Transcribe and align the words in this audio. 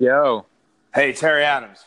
Yo. 0.00 0.46
Hey, 0.94 1.12
Terry 1.12 1.44
Adams. 1.44 1.84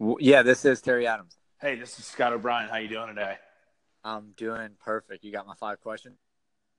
W- 0.00 0.16
Yeah, 0.20 0.42
this 0.42 0.64
is 0.64 0.80
Terry 0.80 1.06
Adams. 1.06 1.36
Hey, 1.60 1.76
this 1.76 1.96
is 2.00 2.04
Scott 2.04 2.32
O'Brien. 2.32 2.68
How 2.68 2.78
you 2.78 2.88
doing 2.88 3.06
today? 3.06 3.36
I'm 4.02 4.32
doing 4.36 4.70
perfect. 4.84 5.22
You 5.22 5.30
got 5.30 5.46
my 5.46 5.54
five 5.54 5.80
questions? 5.80 6.18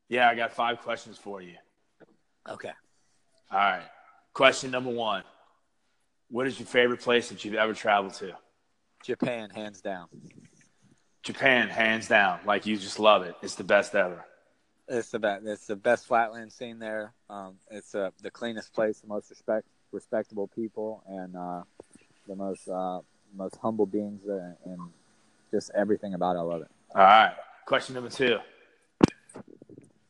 Yeah, 0.09 0.29
I 0.29 0.35
got 0.35 0.51
five 0.51 0.81
questions 0.81 1.17
for 1.17 1.41
you. 1.41 1.55
Okay. 2.49 2.73
All 3.49 3.57
right. 3.57 3.83
Question 4.33 4.69
number 4.69 4.89
one. 4.91 5.23
What 6.29 6.45
is 6.45 6.59
your 6.59 6.67
favorite 6.67 6.99
place 6.99 7.29
that 7.29 7.45
you've 7.45 7.55
ever 7.55 7.73
traveled 7.73 8.15
to? 8.15 8.33
Japan, 9.01 9.51
hands 9.51 9.79
down. 9.79 10.07
Japan, 11.23 11.69
hands 11.69 12.09
down. 12.09 12.39
Like 12.45 12.65
you 12.65 12.75
just 12.75 12.99
love 12.99 13.23
it. 13.23 13.35
It's 13.41 13.55
the 13.55 13.63
best 13.63 13.95
ever. 13.95 14.25
It's 14.89 15.09
the 15.09 15.19
best. 15.19 15.45
It's 15.45 15.67
the 15.67 15.77
best 15.77 16.05
flatland 16.05 16.51
scene 16.51 16.79
there. 16.79 17.13
Um, 17.29 17.55
it's 17.71 17.95
uh, 17.95 18.09
the 18.21 18.29
cleanest 18.29 18.73
place, 18.73 18.99
the 18.99 19.07
most 19.07 19.29
respect, 19.29 19.65
respectable 19.95 20.47
people, 20.47 21.03
and 21.07 21.35
uh, 21.35 21.63
the 22.27 22.35
most 22.35 22.67
uh, 22.69 22.99
most 23.35 23.55
humble 23.61 23.85
beings, 23.87 24.21
and 24.65 24.79
just 25.51 25.71
everything 25.73 26.13
about 26.13 26.35
it. 26.35 26.39
I 26.39 26.41
love 26.41 26.61
it. 26.61 26.67
All 26.93 27.01
right. 27.01 27.33
Question 27.65 27.95
number 27.95 28.09
two. 28.09 28.37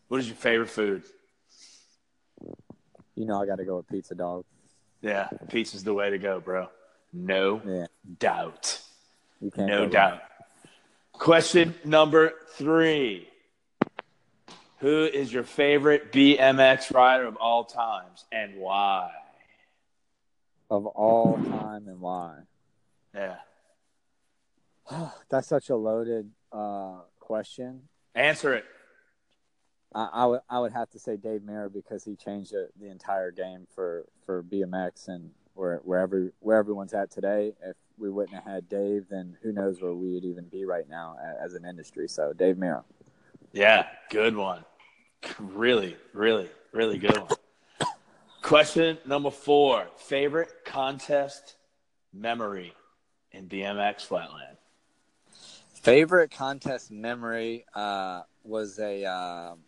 What 0.09 0.20
is 0.20 0.27
your 0.27 0.35
favorite 0.35 0.70
food? 0.70 1.03
You 3.16 3.25
know, 3.25 3.41
I 3.41 3.45
got 3.45 3.58
to 3.59 3.66
go 3.66 3.77
with 3.77 3.88
pizza, 3.88 4.13
dog. 4.13 4.44
Yeah, 5.02 5.30
pizza's 5.49 5.84
the 5.84 5.94
way 5.94 6.09
to 6.09 6.17
go, 6.17 6.39
bro. 6.39 6.67
No 7.13 7.61
Yeah, 7.66 7.86
doubt. 8.20 8.81
you 9.39 9.52
can't. 9.52 9.67
No 9.67 9.88
doubt. 9.88 10.20
Question 11.13 11.75
number 11.86 12.33
three. 12.55 13.30
Who 14.80 15.05
is 15.05 15.31
your 15.31 15.44
favorite 15.44 16.11
BMX 16.11 16.94
rider 16.94 17.25
of 17.25 17.38
all 17.38 17.64
times 17.64 18.25
and 18.31 18.58
why? 18.58 19.09
Of 20.69 20.85
all 20.88 21.38
time 21.44 21.88
and 21.88 22.02
why? 22.02 22.39
Yeah. 23.13 23.35
That's 25.30 25.47
such 25.47 25.69
a 25.69 25.75
loaded 25.75 26.31
uh, 26.52 27.02
question. 27.19 27.83
Answer 28.16 28.53
it. 28.55 28.66
I, 29.93 30.09
I 30.11 30.25
would 30.25 30.41
I 30.49 30.59
would 30.59 30.73
have 30.73 30.89
to 30.91 30.99
say 30.99 31.16
Dave 31.17 31.41
Mirra 31.41 31.71
because 31.71 32.03
he 32.03 32.16
changed 32.16 32.52
the, 32.52 32.69
the 32.80 32.89
entire 32.89 33.31
game 33.31 33.67
for, 33.73 34.05
for 34.25 34.43
BMX 34.43 35.08
and 35.08 35.31
where 35.53 35.77
wherever 35.83 36.31
where 36.39 36.58
everyone's 36.58 36.93
at 36.93 37.11
today. 37.11 37.53
If 37.63 37.75
we 37.97 38.09
wouldn't 38.09 38.36
have 38.36 38.43
had 38.52 38.67
Dave, 38.67 39.05
then 39.09 39.38
who 39.41 39.53
knows 39.53 39.81
where 39.81 39.93
we 39.93 40.13
would 40.13 40.25
even 40.25 40.45
be 40.45 40.66
right 40.66 40.88
now 40.89 41.16
a- 41.21 41.41
as 41.43 41.53
an 41.53 41.66
industry. 41.66 42.09
So 42.09 42.33
Dave 42.33 42.55
Mirra. 42.58 42.83
Yeah, 43.53 43.88
good 44.09 44.36
one. 44.36 44.66
Really, 45.39 45.95
really, 46.13 46.49
really 46.73 46.97
good 46.97 47.17
one. 47.17 47.30
Question 48.46 49.00
number 49.08 49.32
four. 49.32 49.88
Favorite 49.98 50.52
contest 50.66 51.56
memory 52.14 52.76
in 53.32 53.50
BMX 53.50 54.02
Flatland? 54.02 54.58
Favorite 55.82 56.30
contest 56.30 56.92
memory 56.92 57.66
uh, 57.73 58.22
was 58.44 58.78
a 58.78 59.04
um 59.06 59.62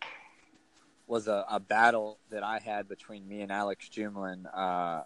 was 1.08 1.26
a, 1.26 1.44
a 1.50 1.58
battle 1.58 2.18
that 2.30 2.44
I 2.44 2.60
had 2.60 2.88
between 2.88 3.26
me 3.26 3.40
and 3.40 3.50
Alex 3.50 3.88
Jumelin 3.88 4.44
uh, 4.54 5.02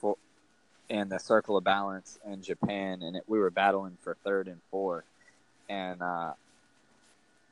for 0.00 0.16
in 0.88 1.10
the 1.10 1.18
Circle 1.18 1.58
of 1.58 1.64
Balance 1.64 2.18
in 2.24 2.40
Japan, 2.40 3.02
and 3.02 3.16
it, 3.16 3.24
we 3.26 3.38
were 3.38 3.50
battling 3.50 3.98
for 4.00 4.16
third 4.24 4.48
and 4.48 4.62
fourth, 4.70 5.04
and 5.68 6.00
uh, 6.00 6.32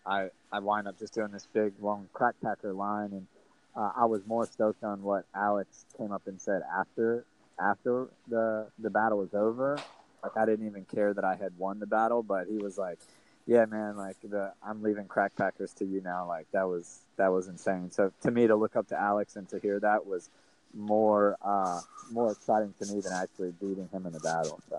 I 0.07 0.31
I 0.51 0.61
wind 0.61 0.89
up 0.89 0.99
just 0.99 1.13
doing 1.13 1.31
this 1.31 1.47
big 1.53 1.75
long 1.83 2.09
crack 2.15 2.37
packer 2.43 2.73
line, 2.73 3.13
and 3.13 3.27
uh, 3.75 3.93
I 3.97 4.05
was 4.05 4.27
more 4.27 4.47
stoked 4.47 4.85
on 4.85 5.03
what 5.03 5.25
Alex 5.35 5.85
came 5.97 6.13
up 6.13 6.27
and 6.27 6.41
said 6.41 6.63
after 6.75 7.25
after 7.59 8.09
the 8.29 8.69
the 8.79 8.91
battle 8.91 9.19
was 9.19 9.35
over. 9.35 9.79
Like 10.23 10.37
I 10.37 10.47
didn't 10.47 10.67
even 10.67 10.85
care 10.85 11.13
that 11.15 11.25
I 11.25 11.35
had 11.35 11.53
won 11.59 11.79
the 11.81 11.87
battle, 11.87 12.23
but 12.23 12.47
he 12.47 12.57
was 12.59 12.79
like, 12.79 12.99
"Yeah, 13.47 13.65
man, 13.65 13.97
like 13.97 14.17
the 14.23 14.53
I'm 14.63 14.83
leaving 14.83 15.07
crack 15.07 15.35
packers 15.37 15.73
to 15.75 15.85
you 15.85 16.01
now." 16.01 16.27
Like 16.27 16.47
that 16.53 16.69
was 16.69 17.01
that 17.17 17.29
was 17.29 17.49
insane. 17.49 17.91
So 17.91 18.13
to 18.23 18.31
me, 18.31 18.47
to 18.47 18.57
look 18.57 18.77
up 18.77 18.89
to 18.89 19.01
Alex 19.01 19.37
and 19.37 19.49
to 19.49 19.59
hear 19.59 19.81
that 19.81 20.07
was 20.07 20.29
more 20.75 21.37
uh, 21.43 21.81
more 22.11 22.33
exciting 22.33 22.75
to 22.81 22.93
me 22.93 23.01
than 23.01 23.13
actually 23.13 23.53
beating 23.61 23.89
him 23.93 24.07
in 24.07 24.13
the 24.13 24.21
battle. 24.21 24.61
So 24.69 24.79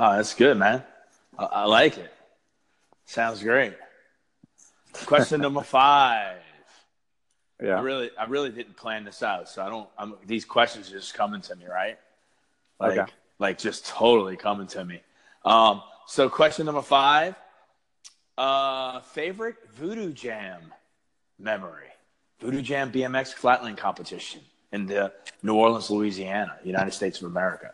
Oh, 0.00 0.14
that's 0.14 0.34
good, 0.34 0.56
man. 0.56 0.84
I, 1.36 1.44
I 1.44 1.64
like 1.64 1.98
it. 1.98 2.12
Sounds 3.04 3.42
great. 3.42 3.74
Question 5.06 5.40
number 5.40 5.62
five. 5.62 6.36
I 7.60 7.80
really, 7.80 8.10
I 8.18 8.24
really 8.26 8.50
didn't 8.50 8.76
plan 8.76 9.04
this 9.04 9.22
out, 9.22 9.48
so 9.48 9.62
I 9.64 9.68
don't. 9.68 9.88
I'm, 9.98 10.14
these 10.26 10.44
questions 10.44 10.88
are 10.90 10.92
just 10.92 11.14
coming 11.14 11.40
to 11.42 11.56
me, 11.56 11.66
right? 11.66 11.98
Like, 12.78 12.98
Okay. 12.98 13.12
like 13.38 13.58
just 13.58 13.86
totally 13.86 14.36
coming 14.36 14.66
to 14.68 14.84
me. 14.84 15.00
Um, 15.44 15.82
so 16.06 16.28
question 16.28 16.66
number 16.66 16.82
five. 16.82 17.34
Uh, 18.36 19.00
favorite 19.00 19.56
Voodoo 19.74 20.12
Jam 20.12 20.72
memory? 21.40 21.88
Voodoo 22.40 22.62
Jam 22.62 22.92
BMX 22.92 23.32
flatland 23.34 23.76
competition 23.78 24.40
in 24.72 24.86
the 24.86 25.12
New 25.42 25.54
Orleans, 25.56 25.90
Louisiana, 25.90 26.56
United 26.62 26.92
States 26.92 27.20
of 27.20 27.26
America. 27.28 27.72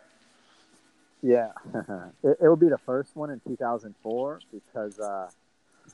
yeah, 1.21 1.51
it, 2.23 2.37
it 2.41 2.49
would 2.49 2.59
be 2.59 2.69
the 2.69 2.79
first 2.79 3.15
one 3.15 3.29
in 3.29 3.39
2004 3.47 4.39
because 4.51 4.99
uh, 4.99 5.29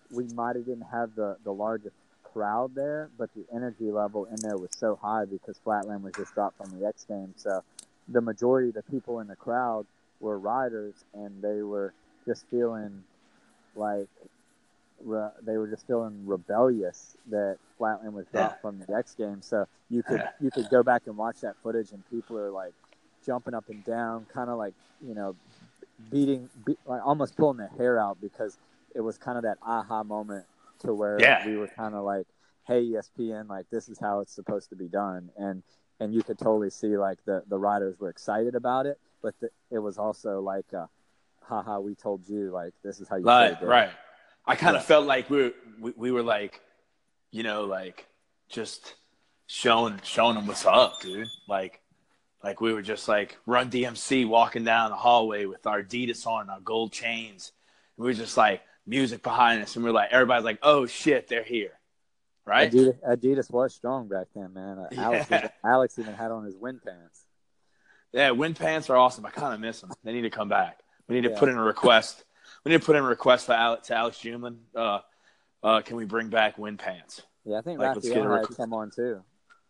we 0.09 0.23
might 0.29 0.55
have 0.55 0.65
didn't 0.65 0.87
have 0.89 1.13
the 1.15 1.35
the 1.43 1.51
largest 1.51 1.95
crowd 2.33 2.75
there, 2.75 3.09
but 3.17 3.29
the 3.35 3.45
energy 3.53 3.91
level 3.91 4.25
in 4.25 4.35
there 4.37 4.57
was 4.57 4.69
so 4.77 4.97
high 5.01 5.25
because 5.25 5.57
Flatland 5.63 6.03
was 6.03 6.13
just 6.15 6.33
dropped 6.33 6.57
from 6.57 6.77
the 6.79 6.85
X 6.85 7.05
Games. 7.07 7.35
So 7.37 7.63
the 8.07 8.21
majority 8.21 8.69
of 8.69 8.75
the 8.75 8.83
people 8.83 9.19
in 9.19 9.27
the 9.27 9.35
crowd 9.35 9.85
were 10.19 10.37
riders, 10.39 10.93
and 11.13 11.41
they 11.41 11.61
were 11.61 11.93
just 12.25 12.45
feeling 12.51 13.03
like 13.75 14.07
re- 15.03 15.29
they 15.41 15.57
were 15.57 15.67
just 15.67 15.87
feeling 15.87 16.25
rebellious 16.25 17.15
that 17.29 17.57
Flatland 17.77 18.13
was 18.13 18.25
dropped 18.31 18.55
Yeah. 18.57 18.61
from 18.61 18.79
the 18.79 18.93
X 18.95 19.15
Games. 19.15 19.45
So 19.45 19.67
you 19.89 20.03
could 20.03 20.23
you 20.39 20.51
could 20.51 20.69
go 20.69 20.83
back 20.83 21.03
and 21.07 21.17
watch 21.17 21.41
that 21.41 21.55
footage, 21.63 21.91
and 21.91 22.03
people 22.09 22.37
are 22.37 22.51
like 22.51 22.73
jumping 23.25 23.53
up 23.53 23.69
and 23.69 23.83
down, 23.83 24.25
kind 24.33 24.49
of 24.49 24.57
like 24.57 24.73
you 25.05 25.13
know 25.15 25.35
beating, 26.11 26.49
be, 26.65 26.75
like 26.85 27.05
almost 27.05 27.35
pulling 27.35 27.57
their 27.57 27.71
hair 27.77 27.99
out 27.99 28.17
because 28.21 28.57
it 28.95 29.01
was 29.01 29.17
kind 29.17 29.37
of 29.37 29.43
that 29.43 29.57
aha 29.61 30.03
moment 30.03 30.45
to 30.81 30.93
where 30.93 31.19
Yeah. 31.19 31.45
we 31.47 31.55
were 31.57 31.67
kind 31.67 31.95
of 31.95 32.03
like, 32.03 32.27
"Hey, 32.67 32.83
ESPN, 32.83 33.47
like 33.47 33.69
this 33.69 33.89
is 33.89 33.99
how 33.99 34.19
it's 34.19 34.33
supposed 34.33 34.69
to 34.69 34.75
be 34.75 34.87
done," 34.87 35.31
and 35.37 35.63
and 35.99 36.13
you 36.13 36.23
could 36.23 36.37
totally 36.39 36.69
see 36.69 36.97
like 36.97 37.23
the 37.25 37.43
the 37.47 37.57
riders 37.57 37.99
were 37.99 38.09
excited 38.09 38.55
about 38.55 38.85
it, 38.85 38.99
but 39.21 39.39
the, 39.39 39.49
it 39.69 39.79
was 39.79 39.97
also 39.97 40.41
like, 40.41 40.73
uh, 40.73 40.87
"Haha, 41.43 41.79
we 41.79 41.95
told 41.95 42.27
you 42.27 42.51
like 42.51 42.73
this 42.83 42.99
is 42.99 43.07
how 43.07 43.17
you 43.17 43.25
Right, 43.25 43.49
should 43.51 43.59
do 43.59 43.65
it." 43.65 43.69
right. 43.69 43.91
I 44.45 44.55
kind 44.55 44.75
of 44.75 44.81
Yeah. 44.81 44.87
felt 44.87 45.05
like 45.05 45.29
we 45.29 45.37
were, 45.43 45.53
we, 45.79 45.91
we 45.95 46.11
were 46.11 46.23
like, 46.23 46.61
you 47.31 47.43
know, 47.43 47.65
like 47.65 48.07
just 48.49 48.95
showing 49.47 49.99
showing 50.03 50.35
them 50.35 50.47
what's 50.47 50.65
up, 50.65 50.99
dude. 51.01 51.27
Like, 51.47 51.81
like 52.43 52.59
we 52.61 52.73
were 52.73 52.81
just 52.81 53.07
like 53.07 53.37
Run 53.45 53.69
DMC 53.69 54.27
walking 54.27 54.63
down 54.63 54.89
the 54.89 54.95
hallway 54.95 55.45
with 55.45 55.67
our 55.67 55.83
Adidas 55.83 56.25
on, 56.25 56.49
our 56.49 56.59
gold 56.61 56.91
chains. 56.91 57.51
We 57.97 58.07
were 58.07 58.13
just 58.13 58.35
like 58.37 58.61
music 58.85 59.23
behind 59.23 59.61
us, 59.61 59.75
and 59.75 59.83
we 59.85 59.89
are 59.91 59.93
like, 59.93 60.09
everybody's 60.11 60.45
like, 60.45 60.59
oh 60.61 60.85
shit, 60.85 61.27
they're 61.27 61.43
here, 61.43 61.71
right? 62.45 62.71
Adidas, 62.71 62.97
Adidas 63.07 63.51
was 63.51 63.73
strong 63.73 64.07
back 64.07 64.27
then, 64.35 64.53
man. 64.53 64.77
Uh, 64.79 64.87
Alex, 64.97 65.27
Yeah. 65.29 65.37
even, 65.37 65.49
Alex 65.65 65.99
even 65.99 66.13
had 66.13 66.31
on 66.31 66.43
his 66.45 66.55
wind 66.55 66.81
pants. 66.85 67.25
Yeah, 68.13 68.31
wind 68.31 68.55
pants 68.57 68.89
are 68.89 68.97
awesome. 68.97 69.25
I 69.25 69.29
kind 69.29 69.53
of 69.53 69.59
miss 69.59 69.81
them. 69.81 69.91
They 70.03 70.11
need 70.13 70.21
to 70.23 70.29
come 70.29 70.49
back. 70.49 70.79
We 71.07 71.15
need 71.15 71.23
to 71.23 71.29
Yeah. 71.31 71.39
put 71.39 71.49
in 71.49 71.55
a 71.57 71.63
request. 71.63 72.23
We 72.65 72.71
need 72.71 72.79
to 72.81 72.85
put 72.85 72.95
in 72.95 73.03
a 73.03 73.07
request 73.07 73.45
for 73.45 73.53
Alex, 73.53 73.87
to 73.87 73.95
Alex 73.95 74.17
Jumelin. 74.17 74.57
Uh, 74.75 74.99
uh, 75.63 75.81
can 75.81 75.95
we 75.95 76.05
bring 76.05 76.29
back 76.29 76.57
wind 76.57 76.79
pants? 76.79 77.21
Yeah, 77.45 77.57
I 77.57 77.61
think 77.61 77.79
Like, 77.79 77.95
let's 77.95 78.07
get 78.07 78.17
a 78.23 78.27
rec- 78.27 78.51
some 78.51 78.73
on 78.73 78.91
too. 78.91 79.23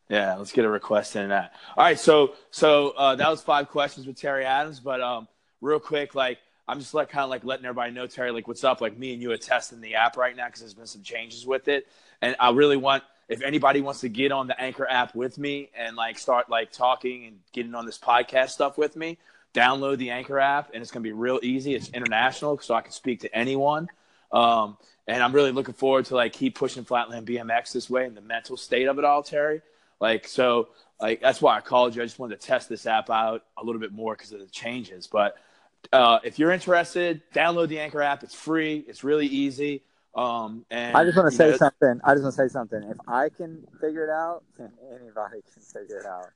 Yeah, 0.09 0.35
let's 0.35 0.51
get 0.51 0.65
a 0.65 0.69
request 0.69 1.15
in 1.15 1.29
that. 1.29 1.53
All 1.77 1.83
right, 1.85 1.97
so 1.97 2.33
so 2.49 2.89
uh, 2.91 3.15
that 3.15 3.29
was 3.29 3.41
five 3.41 3.69
questions 3.69 4.05
with 4.07 4.19
Terry 4.19 4.43
Adams, 4.45 4.79
but 4.81 4.99
um, 5.01 5.27
real 5.61 5.79
quick, 5.79 6.15
like 6.15 6.39
I'm 6.71 6.79
just 6.79 6.93
like 6.93 7.09
kind 7.09 7.25
of 7.25 7.29
like 7.29 7.43
letting 7.43 7.65
everybody 7.65 7.91
know, 7.91 8.07
Terry, 8.07 8.31
like 8.31 8.47
what's 8.47 8.63
up. 8.63 8.79
Like 8.79 8.97
me 8.97 9.11
and 9.11 9.21
you 9.21 9.29
are 9.33 9.37
testing 9.37 9.81
the 9.81 9.95
app 9.95 10.15
right 10.15 10.33
now 10.33 10.45
because 10.45 10.61
there's 10.61 10.73
been 10.73 10.87
some 10.87 11.03
changes 11.03 11.45
with 11.45 11.67
it, 11.67 11.85
and 12.21 12.33
I 12.39 12.51
really 12.51 12.77
want 12.77 13.03
if 13.27 13.41
anybody 13.41 13.81
wants 13.81 13.99
to 14.01 14.09
get 14.09 14.31
on 14.31 14.47
the 14.47 14.57
Anchor 14.59 14.87
app 14.89 15.13
with 15.13 15.37
me 15.37 15.69
and 15.77 15.97
like 15.97 16.17
start 16.17 16.49
like 16.49 16.71
talking 16.71 17.25
and 17.25 17.39
getting 17.51 17.75
on 17.75 17.85
this 17.85 17.97
podcast 17.97 18.51
stuff 18.51 18.77
with 18.77 18.95
me, 18.95 19.17
download 19.53 19.97
the 19.97 20.11
Anchor 20.11 20.39
app, 20.39 20.71
and 20.73 20.81
it's 20.81 20.91
gonna 20.91 21.03
be 21.03 21.11
real 21.11 21.41
easy. 21.43 21.75
It's 21.75 21.89
international, 21.89 22.57
so 22.59 22.73
I 22.73 22.79
can 22.79 22.93
speak 22.93 23.19
to 23.19 23.35
anyone. 23.35 23.89
Um, 24.31 24.77
and 25.07 25.21
I'm 25.21 25.33
really 25.33 25.51
looking 25.51 25.73
forward 25.73 26.05
to 26.05 26.15
like 26.15 26.31
keep 26.31 26.55
pushing 26.55 26.85
Flatland 26.85 27.27
BMX 27.27 27.73
this 27.73 27.89
way 27.89 28.05
and 28.05 28.15
the 28.15 28.21
mental 28.21 28.55
state 28.55 28.87
of 28.87 28.97
it 28.97 29.03
all, 29.03 29.23
Terry. 29.23 29.61
Like 29.99 30.25
so, 30.25 30.69
like 31.01 31.19
that's 31.19 31.41
why 31.41 31.57
I 31.57 31.59
called 31.59 31.97
you. 31.97 32.01
I 32.01 32.05
just 32.05 32.17
wanted 32.17 32.39
to 32.39 32.47
test 32.47 32.69
this 32.69 32.85
app 32.85 33.09
out 33.09 33.43
a 33.57 33.65
little 33.65 33.81
bit 33.81 33.91
more 33.91 34.15
because 34.15 34.31
of 34.31 34.39
the 34.39 34.45
changes. 34.45 35.05
But 35.07 35.35
uh, 35.91 36.19
if 36.23 36.39
you're 36.39 36.51
interested, 36.51 37.21
download 37.33 37.67
the 37.67 37.79
Anchor 37.79 38.01
app. 38.01 38.23
It's 38.23 38.35
free. 38.35 38.83
It's 38.87 39.03
really 39.03 39.27
easy. 39.27 39.83
Um, 40.13 40.65
and 40.69 40.95
I 40.95 41.03
just 41.05 41.15
want 41.15 41.31
to 41.31 41.35
say 41.35 41.51
know, 41.51 41.57
something. 41.57 42.01
I 42.03 42.13
just 42.13 42.23
want 42.23 42.35
to 42.35 42.41
say 42.41 42.47
something. 42.47 42.83
If 42.83 42.97
I 43.07 43.29
can 43.29 43.65
figure 43.79 44.03
it 44.03 44.09
out, 44.09 44.43
then 44.57 44.71
anybody 44.89 45.41
can 45.53 45.61
figure 45.61 45.97
it 45.97 46.05
out. 46.05 46.27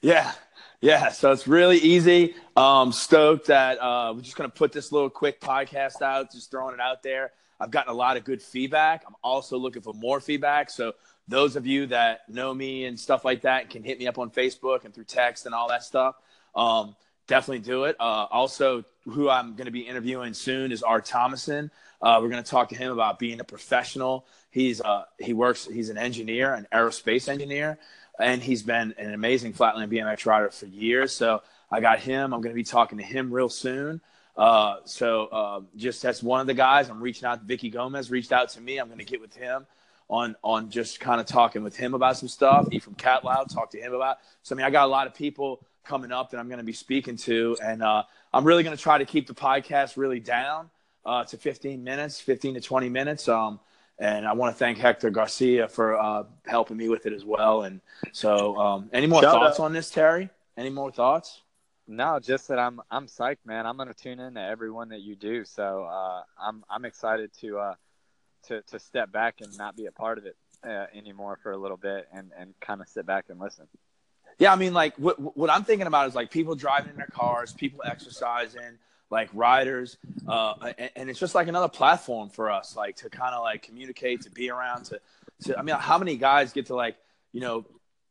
Yeah, 0.00 0.32
Yeah, 0.80 1.10
so 1.10 1.32
it's 1.32 1.48
really 1.48 1.78
easy. 1.78 2.34
Um, 2.56 2.92
stoked 2.92 3.46
that 3.48 3.78
uh, 3.80 4.12
we're 4.14 4.22
just 4.22 4.36
gonna 4.36 4.48
put 4.48 4.72
this 4.72 4.92
little 4.92 5.10
quick 5.10 5.40
podcast 5.40 6.00
out, 6.00 6.30
just 6.30 6.50
throwing 6.50 6.74
it 6.74 6.80
out 6.80 7.02
there. 7.02 7.32
I've 7.58 7.70
gotten 7.70 7.90
a 7.90 7.96
lot 7.96 8.16
of 8.16 8.24
good 8.24 8.42
feedback. 8.42 9.04
I'm 9.06 9.14
also 9.22 9.56
looking 9.56 9.82
for 9.82 9.94
more 9.94 10.20
feedback. 10.20 10.70
So 10.70 10.92
those 11.28 11.56
of 11.56 11.66
you 11.66 11.86
that 11.86 12.28
know 12.28 12.52
me 12.52 12.84
and 12.84 12.98
stuff 12.98 13.24
like 13.24 13.42
that 13.42 13.70
can 13.70 13.82
hit 13.82 13.98
me 13.98 14.06
up 14.06 14.18
on 14.18 14.30
Facebook 14.30 14.84
and 14.84 14.94
through 14.94 15.04
text 15.04 15.46
and 15.46 15.54
all 15.54 15.68
that 15.68 15.82
stuff. 15.82 16.16
Um, 16.54 16.96
definitely 17.26 17.60
do 17.60 17.84
it. 17.84 17.96
Uh, 17.98 18.26
also, 18.30 18.84
who 19.04 19.28
I'm 19.28 19.54
going 19.54 19.66
to 19.66 19.72
be 19.72 19.80
interviewing 19.80 20.34
soon 20.34 20.72
is 20.72 20.82
Art 20.82 21.04
Thomason. 21.04 21.70
Uh, 22.00 22.18
we're 22.20 22.28
going 22.28 22.42
to 22.42 22.50
talk 22.50 22.68
to 22.70 22.76
him 22.76 22.92
about 22.92 23.18
being 23.18 23.40
a 23.40 23.44
professional. 23.44 24.26
He's 24.50 24.80
uh, 24.80 25.04
he 25.18 25.32
works. 25.32 25.66
He's 25.66 25.88
an 25.88 25.98
engineer, 25.98 26.54
an 26.54 26.66
aerospace 26.72 27.28
engineer, 27.28 27.78
and 28.18 28.42
he's 28.42 28.62
been 28.62 28.94
an 28.98 29.14
amazing 29.14 29.52
flatland 29.52 29.90
BMX 29.90 30.26
rider 30.26 30.50
for 30.50 30.66
years. 30.66 31.12
So 31.12 31.42
I 31.70 31.80
got 31.80 32.00
him. 32.00 32.32
I'm 32.32 32.40
going 32.40 32.54
to 32.54 32.56
be 32.56 32.64
talking 32.64 32.98
to 32.98 33.04
him 33.04 33.32
real 33.32 33.48
soon. 33.48 34.00
Uh, 34.36 34.76
so 34.84 35.26
uh, 35.26 35.60
just 35.76 36.02
that's 36.02 36.22
one 36.22 36.40
of 36.40 36.46
the 36.46 36.54
guys. 36.54 36.88
I'm 36.90 37.00
reaching 37.00 37.26
out. 37.26 37.46
Viki 37.46 37.72
Gomez 37.72 38.10
reached 38.10 38.32
out 38.32 38.48
to 38.50 38.60
me. 38.60 38.78
I'm 38.78 38.86
going 38.86 38.98
to 38.98 39.04
get 39.04 39.20
with 39.20 39.34
him 39.34 39.66
on 40.08 40.36
on 40.42 40.70
just 40.70 41.00
kind 41.00 41.20
of 41.20 41.26
talking 41.26 41.62
with 41.62 41.76
him 41.76 41.94
about 41.94 42.16
some 42.16 42.28
stuff. 42.28 42.68
He 42.70 42.78
from 42.78 42.94
Cat 42.94 43.24
Loud, 43.24 43.48
talk 43.50 43.70
to 43.70 43.80
him 43.80 43.94
about. 43.94 44.18
So 44.42 44.54
I 44.54 44.56
mean, 44.56 44.66
I 44.66 44.70
got 44.70 44.84
a 44.84 44.90
lot 44.90 45.06
of 45.06 45.14
people 45.14 45.64
coming 45.84 46.12
up 46.12 46.30
that 46.30 46.38
I'm 46.38 46.48
going 46.48 46.58
to 46.58 46.64
be 46.64 46.72
speaking 46.72 47.16
to, 47.18 47.56
and 47.62 47.82
uh, 47.82 48.04
I'm 48.32 48.44
really 48.44 48.62
going 48.62 48.76
to 48.76 48.82
try 48.82 48.98
to 48.98 49.04
keep 49.04 49.26
the 49.26 49.34
podcast 49.34 49.96
really 49.96 50.20
down 50.20 50.70
uh, 51.04 51.24
to 51.24 51.36
15 51.36 51.82
minutes, 51.82 52.20
15 52.20 52.54
to 52.54 52.60
20 52.60 52.88
minutes. 52.88 53.28
Um, 53.28 53.60
and 53.98 54.26
I 54.26 54.32
want 54.32 54.54
to 54.54 54.58
thank 54.58 54.78
Hector 54.78 55.10
Garcia 55.10 55.68
for 55.68 56.00
uh, 56.00 56.24
helping 56.46 56.76
me 56.76 56.88
with 56.88 57.06
it 57.06 57.12
as 57.12 57.24
well. 57.24 57.62
And 57.62 57.80
so, 58.12 58.56
um, 58.56 58.90
any 58.92 59.06
more 59.06 59.22
Shout 59.22 59.32
thoughts 59.32 59.60
out. 59.60 59.64
on 59.64 59.72
this, 59.72 59.90
Terry? 59.90 60.30
Any 60.56 60.70
more 60.70 60.90
thoughts? 60.90 61.42
No, 61.86 62.18
just 62.18 62.48
that 62.48 62.58
I'm 62.58 62.80
I'm 62.90 63.06
psyched, 63.06 63.44
man. 63.44 63.66
I'm 63.66 63.76
gonna 63.76 63.92
tune 63.94 64.18
in 64.18 64.34
to 64.34 64.40
everyone 64.40 64.88
that 64.88 65.02
you 65.02 65.16
do. 65.16 65.44
So 65.44 65.84
uh, 65.84 66.22
I'm 66.40 66.64
I'm 66.70 66.84
excited 66.84 67.30
to 67.40 67.58
uh, 67.58 67.74
to 68.44 68.62
to 68.62 68.78
step 68.78 69.12
back 69.12 69.36
and 69.42 69.56
not 69.58 69.76
be 69.76 69.86
a 69.86 69.92
part 69.92 70.16
of 70.16 70.24
it 70.24 70.36
uh, 70.64 70.86
anymore 70.94 71.38
for 71.42 71.52
a 71.52 71.58
little 71.58 71.76
bit 71.76 72.08
and 72.12 72.32
and 72.38 72.54
kind 72.60 72.80
of 72.80 72.88
sit 72.88 73.04
back 73.04 73.26
and 73.28 73.38
listen. 73.38 73.66
Yeah, 74.38 74.52
I 74.52 74.56
mean, 74.56 74.74
like 74.74 74.96
what 74.96 75.36
what 75.36 75.50
I'm 75.50 75.64
thinking 75.64 75.86
about 75.86 76.08
is 76.08 76.14
like 76.14 76.30
people 76.30 76.54
driving 76.54 76.90
in 76.90 76.96
their 76.96 77.06
cars, 77.06 77.52
people 77.52 77.82
exercising, 77.84 78.78
like 79.10 79.28
riders, 79.32 79.96
uh, 80.26 80.54
and, 80.76 80.90
and, 80.96 81.10
it's 81.10 81.18
just 81.18 81.34
like 81.34 81.46
another 81.46 81.68
platform 81.68 82.28
for 82.30 82.50
us, 82.50 82.76
like 82.76 82.96
to 82.96 83.10
kind 83.10 83.34
of 83.34 83.42
like 83.42 83.62
communicate, 83.62 84.22
to 84.22 84.30
be 84.30 84.50
around, 84.50 84.84
to, 84.86 85.00
to. 85.44 85.58
I 85.58 85.62
mean, 85.62 85.76
how 85.76 85.98
many 85.98 86.16
guys 86.16 86.52
get 86.52 86.66
to 86.66 86.74
like, 86.74 86.96
you 87.32 87.40
know, 87.40 87.64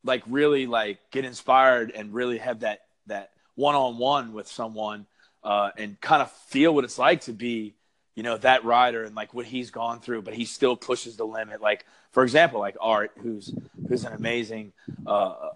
like 0.06 0.24
really 0.28 0.66
like 0.66 1.00
get 1.12 1.26
inspired 1.26 1.92
and 1.92 2.14
really 2.14 2.38
have 2.38 2.62
that 2.62 2.86
that 3.08 3.32
one 3.56 3.76
on 3.76 3.98
one 3.98 4.34
with 4.34 4.48
someone, 4.48 5.06
uh, 5.44 5.72
and 5.78 6.00
kind 6.00 6.22
of 6.22 6.32
feel 6.32 6.74
what 6.74 6.86
it's 6.86 6.98
like 6.98 7.22
to 7.22 7.34
be, 7.34 7.74
you 8.16 8.24
know, 8.24 8.38
that 8.38 8.64
rider 8.64 9.04
and 9.04 9.14
like 9.14 9.34
what 9.34 9.46
he's 9.46 9.72
gone 9.72 10.00
through, 10.00 10.22
but 10.22 10.34
he 10.34 10.46
still 10.46 10.78
pushes 10.78 11.18
the 11.18 11.26
limit. 11.26 11.60
Like 11.60 11.86
for 12.12 12.24
example, 12.24 12.62
like 12.62 12.78
Art, 12.80 13.12
who's 13.22 13.54
who's 13.90 14.06
an 14.06 14.14
amazing, 14.14 14.72
uh, 15.06 15.10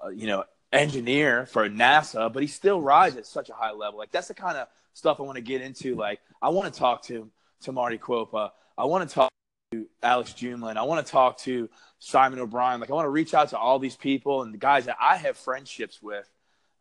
uh 0.04 0.10
you 0.10 0.28
know, 0.28 0.44
engineer 0.72 1.46
for 1.46 1.70
NASA, 1.70 2.32
but 2.32 2.42
he 2.42 2.48
still 2.48 2.82
rides 2.82 3.16
at 3.16 3.26
such 3.26 3.50
a 3.50 3.54
high 3.54 3.72
level. 3.72 4.00
Like 4.00 4.12
that's 4.12 4.28
the 4.28 4.34
kind 4.34 4.58
of 4.58 4.68
stuff 4.94 5.20
I 5.20 5.24
want 5.24 5.38
to 5.38 5.42
get 5.42 5.62
into. 5.62 5.96
Like 5.96 6.20
I 6.42 6.50
want 6.50 6.72
to 6.74 6.80
talk 6.80 7.04
to 7.04 7.30
to 7.62 7.72
Martti 7.72 8.00
Kuoppa. 8.00 8.52
I 8.78 8.86
want 8.86 9.08
to 9.08 9.14
talk 9.14 9.32
to 9.72 9.86
Alex 10.04 10.34
Jumelin. 10.34 10.78
I 10.78 10.84
want 10.84 11.06
to 11.06 11.12
talk 11.12 11.38
to 11.40 11.70
Simon 12.00 12.40
O'Brien. 12.40 12.80
Like 12.80 12.90
I 12.90 12.94
want 12.94 13.06
to 13.06 13.12
reach 13.12 13.34
out 13.34 13.50
to 13.50 13.58
all 13.58 13.80
these 13.80 13.96
people 13.96 14.44
and 14.44 14.54
the 14.54 14.58
guys 14.58 14.86
that 14.86 14.98
I 15.00 15.18
have 15.18 15.38
friendships 15.38 16.02
with 16.02 16.30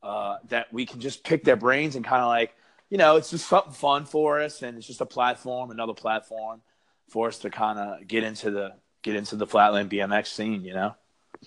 uh, 0.02 0.38
that 0.48 0.72
we 0.72 0.86
can 0.86 1.00
just 1.00 1.24
pick 1.24 1.44
their 1.44 1.56
brains 1.56 1.96
and 1.96 2.04
kind 2.04 2.22
of 2.22 2.28
like, 2.28 2.54
you 2.90 2.98
know, 2.98 3.16
it's 3.16 3.30
just 3.30 3.48
something 3.48 3.72
fun 3.72 4.04
for 4.04 4.40
us 4.40 4.62
and 4.62 4.76
it's 4.78 4.86
just 4.86 5.00
a 5.00 5.06
platform, 5.06 5.70
another 5.70 5.94
platform 5.94 6.60
for 7.08 7.28
us 7.28 7.38
to 7.38 7.50
kind 7.50 7.78
of 7.78 8.06
get 8.06 8.22
into 8.22 8.50
the 8.50 8.72
get 9.02 9.16
into 9.16 9.36
the 9.36 9.46
flatland 9.46 9.90
BMX 9.90 10.28
scene. 10.28 10.64
You 10.64 10.74
know, 10.74 10.94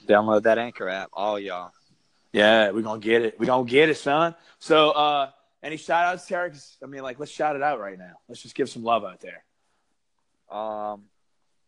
download 0.07 0.44
that 0.44 0.57
Anchor 0.57 0.89
app, 0.89 1.09
all 1.13 1.39
y'all. 1.39 1.71
Yeah, 2.31 2.72
we're 2.72 2.81
gonna 2.81 3.00
get 3.00 3.24
it. 3.24 3.40
We're 3.40 3.48
gonna 3.48 3.70
get 3.70 3.90
it, 3.90 3.98
son. 3.98 4.36
So 4.60 4.92
uh 4.92 5.31
any 5.62 5.78
shout 5.78 6.06
outs, 6.06 6.26
Terry? 6.26 6.52
I 6.81 6.86
mean, 6.86 7.02
like, 7.02 7.20
let's 7.20 7.31
shout 7.31 7.56
it 7.56 7.62
out 7.62 7.80
right 7.80 7.98
now. 7.98 8.14
Let's 8.28 8.42
just 8.42 8.56
give 8.56 8.70
some 8.70 8.84
love 8.84 9.04
out 9.04 9.20
there. 9.20 9.44
Um, 10.50 11.04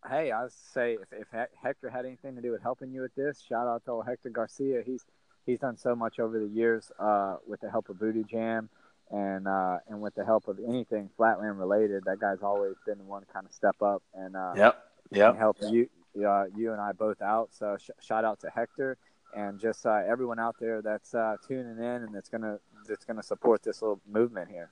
hey, 0.09 0.31
I 0.31 0.47
say 0.73 0.93
if, 0.93 1.11
if 1.11 1.27
Hector 1.61 1.89
had 1.89 2.05
anything 2.05 2.35
to 2.35 2.41
do 2.41 2.51
with 2.51 2.61
helping 2.61 2.91
you 2.91 3.01
with 3.01 3.13
this, 3.15 3.43
shout 3.47 3.67
out 3.67 3.83
to 3.85 4.01
Hector 4.01 4.29
Garcia. 4.29 4.81
He's 4.85 5.05
he's 5.45 5.59
done 5.59 5.77
so 5.77 5.95
much 5.95 6.19
over 6.19 6.39
the 6.39 6.47
years 6.47 6.91
uh, 6.99 7.37
with 7.45 7.59
the 7.61 7.69
help 7.69 7.89
of 7.89 7.97
Voodoo 7.97 8.23
Jam 8.23 8.69
and 9.11 9.47
uh, 9.47 9.77
and 9.87 10.01
with 10.01 10.15
the 10.15 10.25
help 10.25 10.47
of 10.47 10.57
anything 10.65 11.09
Flatland 11.17 11.59
related. 11.59 12.05
That 12.05 12.19
guy's 12.19 12.41
always 12.41 12.75
been 12.85 12.97
the 12.97 13.03
one 13.03 13.21
to 13.21 13.27
kind 13.27 13.45
of 13.45 13.53
step 13.53 13.81
up 13.81 14.01
and 14.13 14.35
uh, 14.35 14.53
yep, 14.55 14.83
yep. 15.11 15.37
help 15.37 15.57
you 15.61 15.89
uh, 16.25 16.45
you 16.55 16.71
and 16.71 16.81
I 16.81 16.93
both 16.93 17.21
out. 17.21 17.49
So 17.51 17.77
sh- 17.79 17.89
shout 17.99 18.25
out 18.25 18.39
to 18.41 18.49
Hector 18.49 18.97
and 19.35 19.59
just 19.59 19.85
uh, 19.85 20.01
everyone 20.07 20.39
out 20.39 20.55
there 20.59 20.81
that's 20.81 21.13
uh, 21.13 21.37
tuning 21.47 21.77
in 21.77 21.83
and 21.83 22.13
that's 22.13 22.29
gonna 22.29 22.59
that's 22.87 23.05
gonna 23.05 23.23
support 23.23 23.63
this 23.63 23.81
little 23.81 24.01
movement 24.07 24.49
here. 24.49 24.69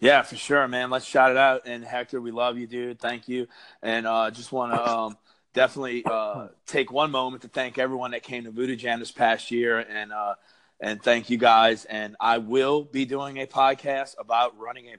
Yeah, 0.00 0.22
for 0.22 0.34
sure, 0.34 0.66
man. 0.66 0.90
Let's 0.90 1.04
shout 1.04 1.30
it 1.30 1.36
out. 1.36 1.62
And 1.64 1.84
Hector, 1.84 2.20
we 2.20 2.32
love 2.32 2.58
you, 2.58 2.66
dude. 2.66 2.98
Thank 2.98 3.28
you. 3.28 3.46
And 3.82 4.04
uh, 4.04 4.32
just 4.32 4.50
want 4.50 4.72
to 4.72 4.90
um, 4.90 5.16
definitely 5.54 6.04
uh, 6.04 6.48
take 6.66 6.90
one 6.90 7.12
moment 7.12 7.42
to 7.42 7.48
thank 7.48 7.78
everyone 7.78 8.10
that 8.10 8.24
came 8.24 8.42
to 8.44 8.50
Voodoo 8.50 8.74
Jam 8.74 8.98
this 8.98 9.12
past 9.12 9.52
year, 9.52 9.78
and 9.78 10.12
uh, 10.12 10.34
and 10.80 11.00
thank 11.00 11.30
you 11.30 11.38
guys. 11.38 11.84
And 11.84 12.16
I 12.18 12.38
will 12.38 12.82
be 12.82 13.04
doing 13.04 13.38
a 13.38 13.46
podcast 13.46 14.16
about 14.18 14.58
running 14.58 14.86
a 14.86 14.96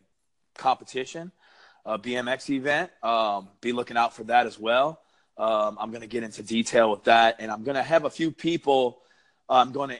competition, 0.58 1.34
a 1.86 2.00
BMX 2.00 2.50
event. 2.50 2.90
Um, 3.04 3.50
be 3.60 3.74
looking 3.74 3.98
out 3.98 4.16
for 4.16 4.24
that 4.26 4.48
as 4.48 4.58
well. 4.58 5.02
Um, 5.38 5.78
I'm 5.80 5.90
going 5.90 6.02
to 6.02 6.08
get 6.08 6.24
into 6.24 6.44
detail 6.44 6.92
with 6.92 7.06
that, 7.06 7.38
and 7.40 7.52
I'm 7.52 7.64
going 7.64 7.76
to 7.76 7.84
have 7.84 8.06
a 8.06 8.10
few 8.10 8.32
people 8.32 9.00
I'm 9.50 9.72
going 9.72 9.90
to 9.90 10.00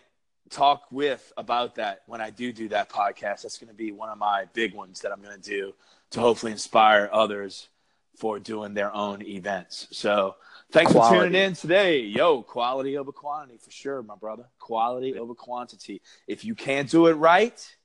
talk 0.50 0.86
with 0.92 1.32
about 1.38 1.76
that 1.76 2.04
when 2.08 2.22
I 2.22 2.30
do 2.30 2.54
do 2.54 2.70
that 2.70 2.90
podcast. 2.90 3.44
That's 3.44 3.58
going 3.58 3.70
to 3.70 3.76
be 3.76 3.92
one 3.92 4.10
of 4.10 4.18
my 4.18 4.46
big 4.54 4.74
ones 4.74 5.02
that 5.02 5.12
I'm 5.12 5.22
going 5.22 5.40
to 5.40 5.50
do 5.50 5.74
to 6.12 6.20
hopefully 6.20 6.52
inspire 6.52 7.10
others 7.12 7.70
for 8.18 8.40
doing 8.40 8.74
their 8.74 8.94
own 8.94 9.24
events. 9.24 9.88
So 9.92 10.36
thanks 10.72 10.92
quality. 10.92 11.18
for 11.18 11.24
tuning 11.26 11.42
in 11.42 11.54
today. 11.56 12.00
Yo, 12.02 12.44
quality 12.44 12.98
over 12.98 13.12
quantity 13.12 13.58
for 13.58 13.72
sure, 13.72 14.02
my 14.04 14.16
brother. 14.16 14.46
Quality 14.60 15.18
over 15.18 15.34
quantity. 15.34 16.02
If 16.28 16.46
you 16.46 16.56
can't 16.56 16.90
do 16.90 17.08
it 17.08 17.14
right, 17.14 17.76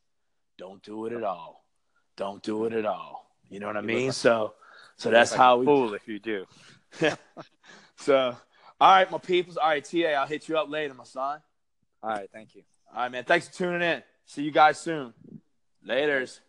don't 0.59 0.83
do 0.83 1.07
it 1.07 1.12
at 1.12 1.25
all. 1.25 1.64
Don't 2.17 2.43
do 2.43 2.67
it 2.67 2.73
at 2.73 2.85
all. 2.85 3.31
You 3.49 3.61
know 3.61 3.67
what 3.67 3.76
I 3.78 3.83
mean? 3.83 4.12
So, 4.12 4.55
so 4.99 5.11
that's 5.11 5.33
how 5.33 5.59
we 5.59 5.64
fool 5.64 5.95
if 5.95 6.07
you 6.09 6.19
do. 6.19 6.45
so 7.97 8.37
all 8.81 8.90
right, 8.90 9.11
my 9.11 9.19
peoples. 9.19 9.57
All 9.57 9.69
right, 9.69 9.85
TA, 9.85 10.09
I'll 10.09 10.26
hit 10.26 10.49
you 10.49 10.59
up 10.59 10.69
later, 10.69 10.95
my 10.95 11.05
son. 11.05 11.40
All 12.02 12.11
right, 12.11 12.28
thank 12.33 12.55
you. 12.55 12.62
All 12.95 13.02
right, 13.02 13.12
man. 13.12 13.25
Thanks 13.25 13.49
for 13.49 13.55
tuning 13.55 13.83
in. 13.83 14.02
See 14.25 14.43
you 14.43 14.50
guys 14.52 14.78
soon. 14.78 15.14
Laters. 15.87 16.40